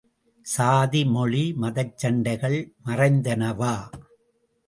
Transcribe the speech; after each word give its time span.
சாதி, 0.45 1.01
மொழி, 1.05 1.43
மதச்சண்டைகள் 1.61 2.57
மறைந்தனவா? 2.85 3.75